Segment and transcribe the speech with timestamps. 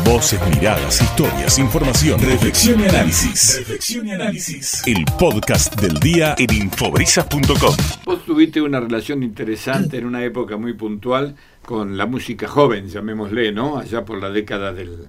[0.00, 3.58] Voces, miradas, historias, información, reflexión y análisis.
[3.58, 4.82] Reflexión y análisis.
[4.86, 7.76] El podcast del día en infobrisas.com.
[8.04, 13.52] Vos tuviste una relación interesante en una época muy puntual con la música joven, llamémosle,
[13.52, 13.78] ¿no?
[13.78, 15.08] Allá por la década del.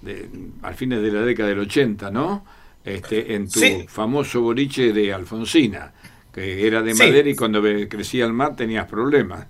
[0.00, 0.28] De,
[0.62, 2.44] al fines de la década del 80, ¿no?
[2.84, 5.92] Este, en tu famoso boliche de Alfonsina,
[6.32, 9.46] que era de madera y cuando crecía el mar tenías problemas.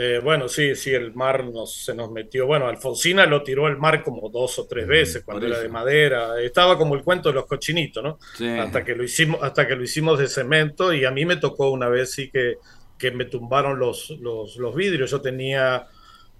[0.00, 2.46] Eh, bueno, sí, sí, el mar se nos metió.
[2.46, 6.40] Bueno, Alfonsina lo tiró al mar como dos o tres veces cuando era de madera.
[6.40, 8.18] Estaba como el cuento de los cochinitos, ¿no?
[8.60, 11.72] Hasta que lo hicimos, hasta que lo hicimos de cemento y a mí me tocó
[11.72, 12.58] una vez sí que,
[12.96, 15.10] que me tumbaron los, los, los vidrios.
[15.10, 15.88] Yo tenía,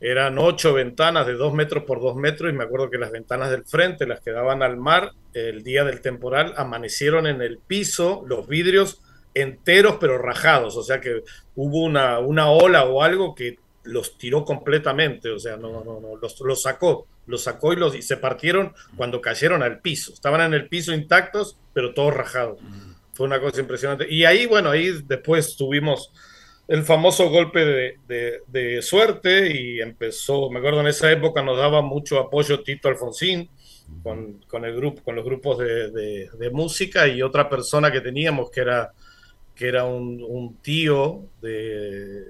[0.00, 3.50] eran ocho ventanas de dos metros por dos metros y me acuerdo que las ventanas
[3.50, 8.22] del frente, las que daban al mar, el día del temporal, amanecieron en el piso,
[8.24, 9.02] los vidrios
[9.40, 11.22] enteros pero rajados, o sea que
[11.54, 16.16] hubo una, una ola o algo que los tiró completamente, o sea, no, no, no,
[16.20, 20.40] los, los sacó, los sacó y, los, y se partieron cuando cayeron al piso, estaban
[20.42, 22.60] en el piso intactos, pero todos rajados.
[23.14, 24.06] Fue una cosa impresionante.
[24.08, 26.12] Y ahí, bueno, ahí después tuvimos
[26.68, 31.80] el famoso golpe de, de, suerte y empezó, me acuerdo en esa época nos daba
[31.80, 33.48] mucho apoyo Tito Alfonsín
[34.02, 38.50] con, con el grupo, con los grupos de, de, música y otra persona que teníamos
[38.50, 38.92] que era
[39.58, 42.22] que era un, tío de,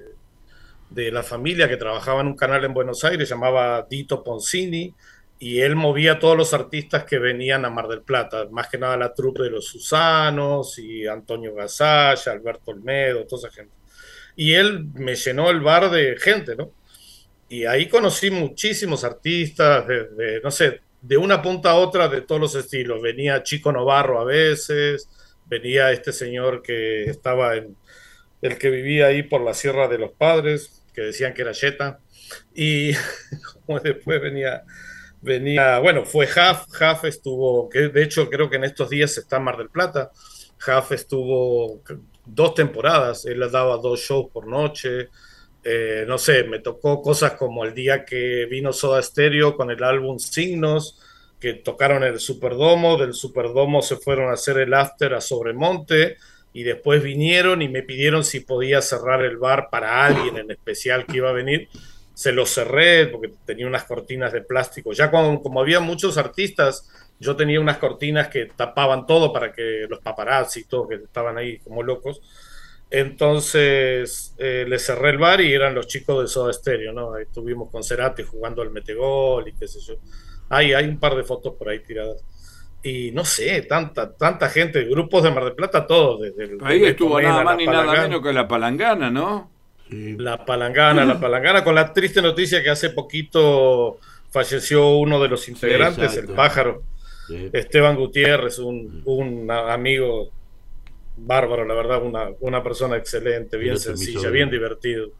[0.89, 4.95] de, la familia que trabajaba en un canal en Buenos Aires, llamaba Dito Poncini,
[5.39, 8.79] y él movía a todos los artistas que venían a Mar del Plata, más que
[8.79, 13.75] nada la trupe de los Susanos, y Antonio Gasalla, Alberto Olmedo, toda esa gente.
[14.35, 16.73] Y él me llenó el bar de gente, ¿no?
[17.51, 22.41] Y ahí conocí muchísimos artistas, de, no sé, de una punta a otra de todos
[22.41, 23.03] los estilos.
[23.03, 25.11] Venía Chico Novarro a veces,
[25.49, 27.77] venía este señor que estaba en
[28.43, 32.01] el que vivía ahí por la Sierra de los Padres, que decían que era Yeta,
[32.55, 32.93] y
[33.83, 34.63] después venía,
[35.21, 39.37] venía, bueno, fue Jaf, Jaf estuvo, que de hecho creo que en estos días está
[39.39, 40.11] en Mar del Plata,
[40.59, 41.83] Jaf estuvo
[42.25, 45.09] dos temporadas, él daba dos shows por noche,
[45.65, 49.83] eh, no sé, me tocó cosas como el día que vino Soda Stereo con el
[49.83, 51.01] álbum Signos,
[51.41, 56.17] que tocaron el Superdomo, del Superdomo se fueron a hacer el after a Sobremonte
[56.53, 61.07] y después vinieron y me pidieron si podía cerrar el bar para alguien en especial
[61.07, 61.69] que iba a venir.
[62.15, 64.93] Se lo cerré porque tenía unas cortinas de plástico.
[64.93, 66.91] Ya cuando, como había muchos artistas,
[67.21, 71.39] yo tenía unas cortinas que tapaban todo para que los paparazzi y todo, que estaban
[71.39, 72.21] ahí como locos.
[72.91, 77.17] Entonces eh, le cerré el bar y eran los chicos de Soda Stereo, ¿no?
[77.19, 79.95] Estuvimos con Cerati jugando al metegol y qué sé yo.
[80.49, 82.23] Hay, hay un par de fotos por ahí tiradas.
[82.83, 86.21] Y no sé, tanta, tanta gente, grupos de Mar del Plata, todos.
[86.21, 89.51] Desde ahí estuvo nada más ni nada menos que la palangana, ¿no?
[89.91, 93.99] La palangana, la palangana, con la triste noticia que hace poquito
[94.31, 96.83] falleció uno de los integrantes, el pájaro.
[97.53, 100.31] Esteban Gutiérrez, un, un, amigo
[101.17, 105.11] bárbaro, la verdad, una, una persona excelente, bien sencilla, bien divertido.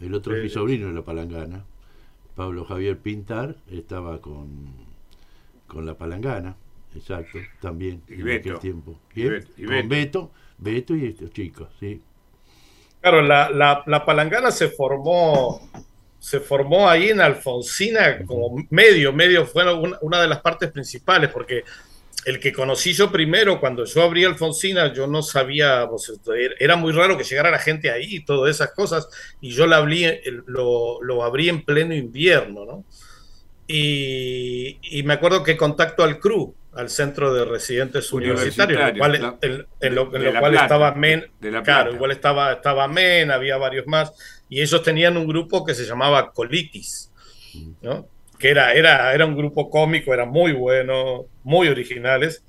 [0.00, 1.64] El otro es mi eh, sobrino en la palangana.
[2.34, 4.74] Pablo Javier Pintar estaba con,
[5.66, 6.56] con la palangana,
[6.94, 8.98] exacto, también y en aquel tiempo.
[9.14, 10.30] Y, con Beto.
[10.58, 12.00] Beto, y estos chicos, sí.
[13.00, 15.70] Claro, la, la, la, palangana se formó,
[16.18, 21.30] se formó ahí en Alfonsina como medio, medio, fue una, una de las partes principales,
[21.30, 21.64] porque
[22.24, 25.88] el que conocí yo primero, cuando yo abrí Alfonsina, yo no sabía,
[26.58, 29.08] era muy raro que llegara la gente ahí y todas esas cosas,
[29.40, 30.06] y yo la abrí,
[30.46, 32.84] lo, lo abrí en pleno invierno, ¿no?
[33.66, 40.10] Y, y, me acuerdo que contacto al CRU, al Centro de Residentes Universitarios, en lo
[40.10, 41.30] cual, estaba Men,
[41.64, 44.12] claro, igual estaba, estaba Men, había varios más,
[44.48, 47.12] y ellos tenían un grupo que se llamaba Colitis,
[47.80, 48.08] ¿no?
[48.40, 52.42] Que era, era, era un grupo cómico, era muy bueno, muy originales.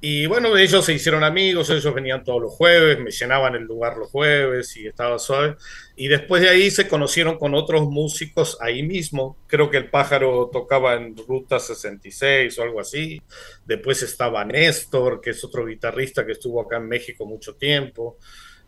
[0.00, 3.96] Y bueno, ellos se hicieron amigos, ellos venían todos los jueves, me llenaban el lugar
[3.96, 5.56] los jueves y estaba suave.
[5.96, 9.38] Y después de ahí se conocieron con otros músicos ahí mismo.
[9.46, 13.22] Creo que el pájaro tocaba en Ruta 66 o algo así.
[13.64, 18.18] Después estaba Néstor, que es otro guitarrista que estuvo acá en México mucho tiempo.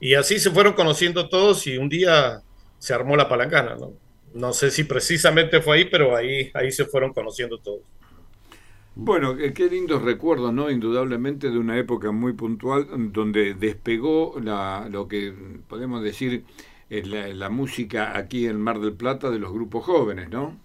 [0.00, 2.40] Y así se fueron conociendo todos y un día
[2.78, 4.07] se armó la palangana, ¿no?
[4.34, 7.80] No sé si precisamente fue ahí, pero ahí, ahí se fueron conociendo todos.
[8.94, 10.70] Bueno, qué lindos recuerdos, ¿no?
[10.70, 15.32] Indudablemente de una época muy puntual donde despegó la, lo que
[15.68, 16.44] podemos decir
[16.90, 20.58] la, la música aquí en Mar del Plata de los grupos jóvenes, ¿no?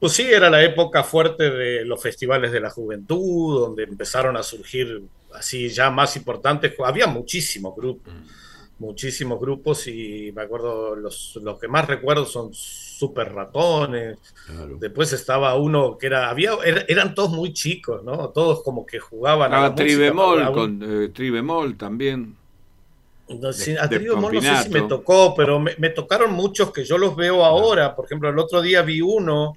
[0.00, 4.42] Pues sí, era la época fuerte de los festivales de la juventud, donde empezaron a
[4.42, 6.74] surgir así ya más importantes.
[6.84, 8.12] Había muchísimos grupos.
[8.12, 8.47] Mm
[8.78, 14.18] muchísimos grupos y me acuerdo, los, los que más recuerdo son Super Ratones.
[14.78, 16.52] Después estaba uno que era, había,
[16.86, 18.30] eran todos muy chicos, ¿no?
[18.30, 19.52] Todos como que jugaban.
[19.52, 22.36] a Tribemol, con eh, Tribemol también.
[23.28, 27.14] No, a Tribemol no sé si me tocó, pero me, tocaron muchos que yo los
[27.14, 27.94] veo ahora.
[27.94, 29.56] Por ejemplo, el otro día vi uno.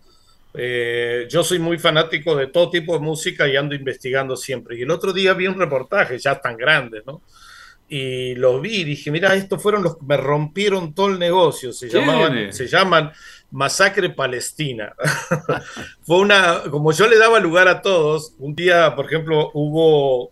[0.54, 4.78] Eh, yo soy muy fanático de todo tipo de música y ando investigando siempre.
[4.78, 7.22] Y el otro día vi un reportaje, ya tan grande, ¿no?
[7.94, 11.74] Y lo vi y dije, mira, estos fueron los que me rompieron todo el negocio.
[11.74, 13.12] Se, llamaban, se llaman
[13.52, 14.96] Masacre Palestina.
[16.02, 20.32] Fue una, como yo le daba lugar a todos, un día, por ejemplo, hubo,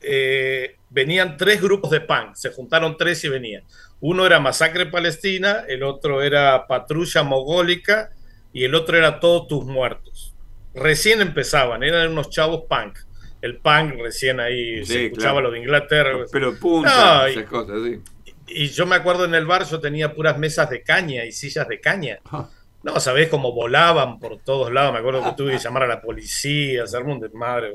[0.00, 3.64] eh, venían tres grupos de punk, se juntaron tres y venían.
[4.00, 8.12] Uno era Masacre Palestina, el otro era Patrulla Mogólica
[8.50, 10.32] y el otro era Todos tus muertos.
[10.72, 12.96] Recién empezaban, eran unos chavos punk
[13.44, 16.24] el punk recién ahí, se escuchaba lo de Inglaterra.
[16.32, 18.00] Pero punta, esas cosas, sí.
[18.46, 21.68] Y yo me acuerdo en el bar, yo tenía puras mesas de caña y sillas
[21.68, 22.20] de caña.
[22.30, 22.48] Ah.
[22.82, 24.92] No, sabés cómo volaban por todos lados.
[24.94, 27.72] Me acuerdo que tuve que llamar a la policía, hacerme un desmadre.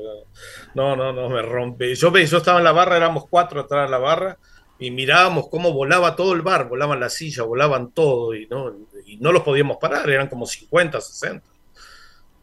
[0.74, 1.94] No, no, no, me rompe.
[1.94, 4.38] Yo, yo estaba en la barra, éramos cuatro atrás de la barra
[4.80, 8.74] y mirábamos cómo volaba todo el bar, volaban las sillas, volaban todo y no,
[9.06, 11.46] y no los podíamos parar, eran como 50, 60.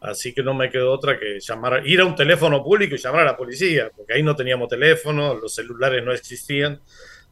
[0.00, 3.22] Así que no me quedó otra que llamar, ir a un teléfono público y llamar
[3.22, 6.80] a la policía, porque ahí no teníamos teléfono, los celulares no existían.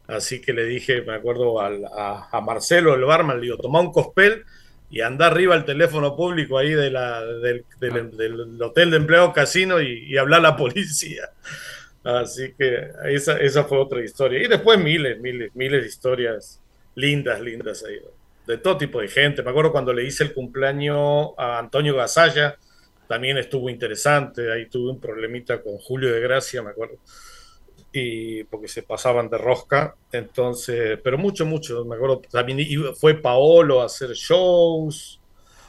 [0.09, 4.45] Así que le dije, me acuerdo a, Marcelo, el barman, le digo, toma un cospel
[4.89, 7.65] y anda arriba al teléfono público ahí de la, del,
[8.61, 11.31] hotel de empleo casino y, y hablar a la policía.
[12.05, 14.41] Así que esa, esa fue otra historia.
[14.43, 16.61] Y después miles, miles, miles de historias
[16.95, 17.99] lindas, lindas ahí
[18.47, 19.43] de todo tipo de gente.
[19.43, 22.57] Me acuerdo cuando le hice el cumpleaños a Antonio Gasalla,
[23.07, 24.53] también estuvo interesante.
[24.53, 26.97] Ahí tuve un problemita con Julio de Gracia, me acuerdo.
[27.93, 29.97] Y porque se pasaban de rosca.
[30.13, 31.85] Entonces, pero mucho, mucho.
[31.85, 35.21] Me acuerdo también fue Paolo a hacer shows.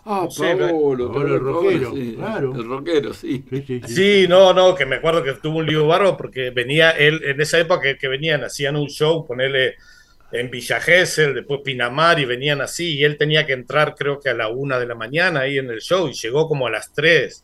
[0.10, 2.56] Ah, Paolo, el rockero, claro.
[2.56, 3.44] El rockero, sí.
[3.86, 7.42] Sí, no, no, que me acuerdo que tuvo un lío barro porque venía él, en
[7.42, 9.76] esa época que, que venían, hacían un show, ponerle
[10.32, 14.30] en Villa Gesell, después Pinamar y venían así y él tenía que entrar creo que
[14.30, 16.92] a la una de la mañana ahí en el show y llegó como a las
[16.94, 17.44] tres.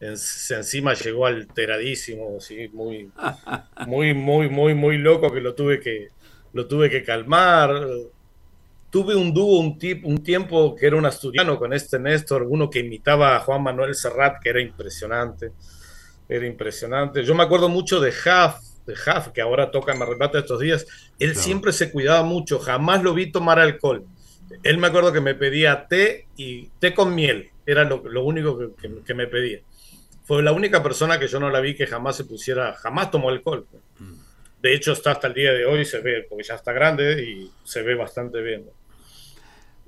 [0.00, 2.68] encima llegó alteradísimo, ¿sí?
[2.72, 3.10] muy,
[3.86, 6.08] muy, muy, muy, muy loco que lo tuve que,
[6.52, 7.70] lo tuve que calmar.
[8.88, 12.78] Tuve un dúo un, un tiempo que era un asturiano con este Néstor, uno que
[12.78, 15.52] imitaba a Juan Manuel Serrat, que era impresionante.
[16.28, 17.22] Era impresionante.
[17.22, 20.86] Yo me acuerdo mucho de Huff, de Huff, que ahora toca en Marrepata estos días,
[21.18, 24.04] él siempre se cuidaba mucho, jamás lo vi tomar alcohol.
[24.62, 29.14] Él me acuerdo que me pedía té y té con miel, era lo, único que,
[29.14, 29.60] me pedía.
[30.24, 33.28] Fue la única persona que yo no la vi que jamás se pusiera, jamás tomó
[33.28, 33.66] alcohol.
[33.98, 34.14] Mm.
[34.62, 37.50] De hecho, está hasta el día de hoy, se ve, porque ya está grande y
[37.64, 38.64] se ve bastante bien.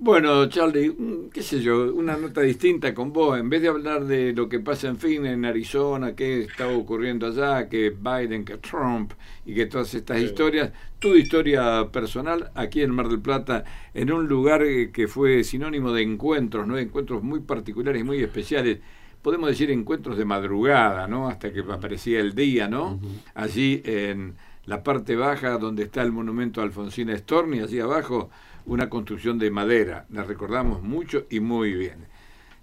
[0.00, 3.36] Bueno, Charlie, mm, qué sé yo, una nota distinta con vos.
[3.36, 7.26] En vez de hablar de lo que pasa en fin en Arizona, qué está ocurriendo
[7.26, 9.12] allá, que Biden, que Trump
[9.44, 14.28] y que todas estas historias, tu historia personal aquí en Mar del Plata, en un
[14.28, 16.78] lugar eh, que fue sinónimo de encuentros, ¿no?
[16.78, 18.78] Encuentros muy particulares, muy especiales.
[19.20, 21.28] Podemos decir encuentros de madrugada, ¿no?
[21.28, 23.00] Hasta que aparecía el día, ¿no?
[23.34, 24.36] Allí en
[24.68, 28.28] la parte baja donde está el monumento a Alfonsina Storni, allí abajo
[28.66, 30.04] una construcción de madera.
[30.10, 32.06] La recordamos mucho y muy bien.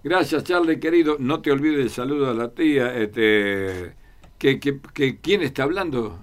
[0.04, 1.18] Gracias, Charlie, querido.
[1.20, 2.96] No te olvides el saludo a la tía.
[2.96, 3.96] Este,
[4.38, 6.20] que, que, ¿Quién está hablando?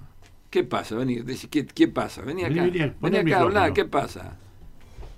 [0.49, 0.95] ¿Qué pasa?
[0.95, 1.21] Vení,
[1.51, 2.21] ¿qué, ¿qué pasa?
[2.21, 2.63] Vení acá.
[3.01, 3.73] Vení, acá a hablar.
[3.73, 4.37] ¿Qué pasa?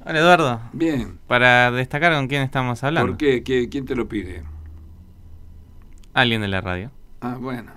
[0.03, 0.62] Hola, Eduardo.
[0.74, 1.19] Bien.
[1.27, 3.12] Para destacar con quién estamos hablando.
[3.12, 3.43] ¿Por qué?
[3.69, 4.41] ¿Quién te lo pide?
[6.15, 6.89] Alguien de la radio.
[7.22, 7.72] Ah, bueno.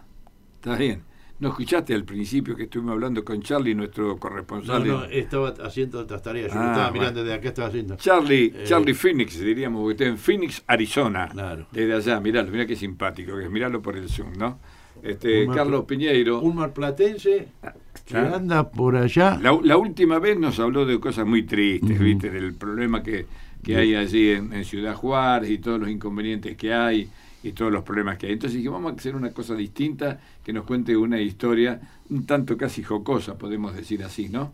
[0.57, 1.08] Está bien.
[1.41, 4.85] ¿No escuchaste al principio que estuvimos hablando con Charlie, nuestro corresponsal?
[4.85, 6.53] No, no, estaba haciendo otras tareas.
[6.53, 7.97] Yo ah, estaba mirando desde acá, estaba haciendo.
[7.97, 11.29] Charlie, eh, Charlie Phoenix, diríamos, porque está en Phoenix, Arizona.
[11.29, 11.69] Claro.
[11.71, 14.59] Desde allá, miralo, mira qué simpático, que miralo por el Zoom, ¿no?
[15.01, 16.41] Este, Carlos Piñeiro.
[16.41, 17.73] Un marplatense ah,
[18.05, 19.39] que anda por allá.
[19.41, 22.31] La, última vez nos habló de cosas muy tristes, ¿viste?
[22.31, 23.27] Del problema que,
[23.63, 27.09] que hay allí en, en Ciudad Juárez y todos los inconvenientes que hay
[27.43, 28.33] y todos los problemas que hay.
[28.33, 31.81] Entonces dije, vamos a hacer una cosa distinta, que nos cuente una historia
[32.11, 34.53] un tanto casi jocosa, podemos decir así, ¿no?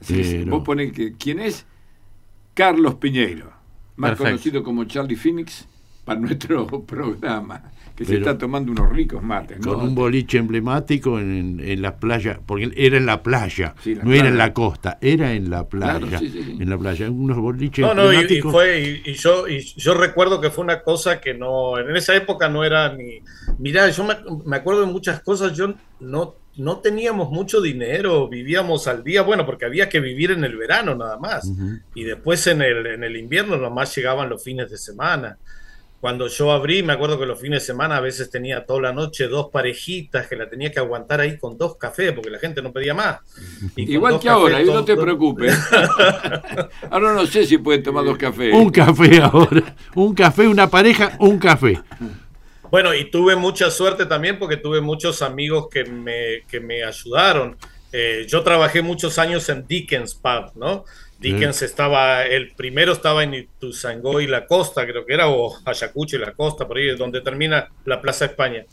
[0.00, 1.66] Así vos ponés que, ¿quién es?
[2.54, 3.52] Carlos Piñeiro,
[3.96, 5.66] más conocido como Charlie Phoenix,
[6.04, 9.58] para nuestro programa que se está tomando unos ricos mates.
[9.58, 13.74] Con un boliche emblemático en, en, la playa, porque era en la playa,
[14.04, 16.20] no era en la costa, era en la playa.
[16.20, 20.50] en la playa, unos boliches no, no, y, fue, y, yo, y yo recuerdo que
[20.50, 23.20] fue una cosa que no, en esa época no era ni.
[23.58, 24.14] Mirá, yo me,
[24.44, 29.46] me acuerdo de muchas cosas, yo no no teníamos mucho dinero, vivíamos al día, bueno,
[29.46, 31.48] porque había que vivir en el verano nada más.
[31.94, 35.38] Y después en el, en el invierno nomás llegaban los fines de semana.
[36.00, 38.92] Cuando yo abrí, me acuerdo que los fines de semana a veces tenía toda la
[38.92, 42.62] noche dos parejitas que la tenía que aguantar ahí con dos cafés porque la gente
[42.62, 43.18] no pedía más.
[43.74, 45.58] Igual que ahora, no te preocupes.
[46.90, 48.54] ahora no sé si pueden tomar dos cafés.
[48.54, 49.74] Un café ahora.
[49.96, 51.80] Un café, una pareja, un café.
[52.70, 57.56] Bueno, y tuve mucha suerte también porque tuve muchos amigos que me, que me ayudaron.
[57.92, 60.84] Eh, yo trabajé muchos años en Dickens Pub, ¿no?
[61.18, 66.16] Dickens estaba, el primero estaba en Ituzaingó y la costa, creo que era, o Ayacucho
[66.16, 68.64] y la costa, por ahí es donde termina la Plaza España.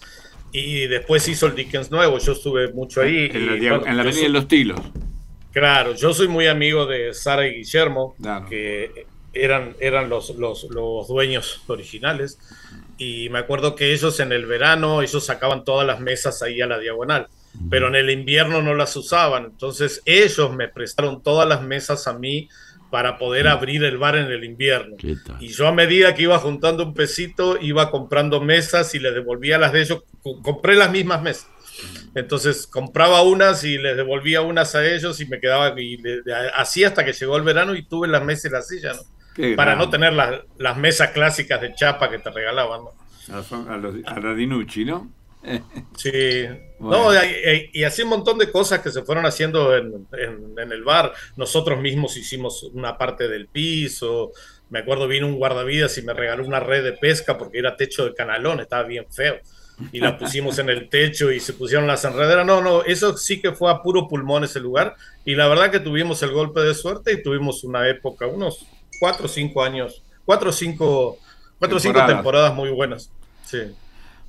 [0.52, 3.32] Y después hizo el Dickens nuevo, yo estuve mucho ahí.
[3.34, 4.80] En, la, Avenida de los Tilos.
[5.52, 8.16] Claro, yo soy muy amigo de Sara y Guillermo,
[8.48, 12.38] que eran, eran los, los, los dueños originales.
[12.98, 16.68] Y me acuerdo que ellos en el verano, ellos sacaban todas las mesas ahí a
[16.68, 17.28] la diagonal
[17.70, 19.46] pero en el invierno no las usaban.
[19.46, 22.50] Entonces ellos me prestaron todas las mesas a mí
[22.90, 24.96] para poder abrir el bar en el invierno.
[25.40, 29.58] Y yo a medida que iba juntando un pesito, iba comprando mesas y les devolvía
[29.58, 30.04] las de ellos.
[30.22, 31.48] Compré las mismas mesas.
[32.14, 36.02] Entonces compraba unas y les devolvía unas a ellos y me quedaba y
[36.56, 39.06] así hasta que llegó el verano y tuve las mesas y las sillas,
[39.58, 42.82] Para no tener las mesas clásicas de chapa que te regalaban,
[43.28, 45.12] A, los, a la Dinucci, ¿no?
[45.96, 46.46] Sí,
[46.80, 47.12] no,
[47.74, 50.08] y, así un montón de cosas que se fueron haciendo en,
[50.58, 51.14] el bar.
[51.36, 54.32] Nosotros mismos hicimos una parte del piso.
[54.70, 58.06] Me acuerdo, vino un guardavidas y me regaló una red de pesca porque era techo
[58.06, 59.40] de canalón, estaba bien feo.
[59.92, 62.46] Y la pusimos en el techo y se pusieron las enrederas.
[62.46, 64.96] No, no, eso sí que fue a puro pulmón ese lugar.
[65.26, 68.66] Y la verdad que tuvimos el golpe de suerte y tuvimos una época, unos
[69.00, 71.18] cuatro o cinco años, cuatro o cinco,
[71.60, 73.12] cuatro cinco temporadas muy buenas.
[73.44, 73.76] Sí.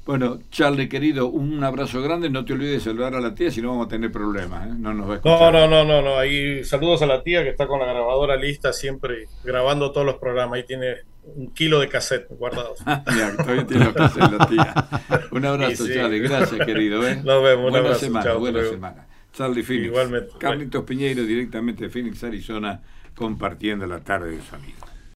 [0.07, 2.31] Bueno, Charlie, querido, un abrazo grande.
[2.31, 4.69] No te olvides de saludar a la tía, si no vamos a tener problemas.
[4.69, 4.71] ¿eh?
[4.79, 5.53] No nos va a escuchar.
[5.53, 8.73] No, no, no, no, Ahí saludos a la tía que está con la grabadora lista,
[8.73, 10.59] siempre grabando todos los programas.
[10.59, 10.95] Ahí tiene
[11.25, 12.79] un kilo de cassette guardados.
[12.87, 14.75] Mira, todavía tiene los cassettes la tía.
[15.33, 16.21] Un abrazo, Charlie.
[16.21, 17.05] Gracias, querido.
[17.07, 17.21] ¿eh?
[17.25, 17.73] Nos vemos.
[17.73, 19.07] Buena semana, buena semana.
[19.33, 19.87] Charlie Phoenix.
[19.87, 20.33] Igualmente.
[20.39, 22.81] Carlitos Piñeiro, directamente de Phoenix, Arizona,
[23.17, 24.96] compartiendo la tarde de su amigo.